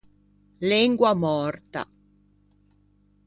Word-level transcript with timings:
Lengua 0.71 1.11
mòrta. 1.25 1.83